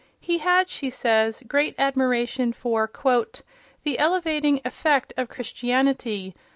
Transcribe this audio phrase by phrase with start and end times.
[0.19, 2.89] He had, she says, great admiration for
[3.83, 6.33] "the elevating effect of Christianity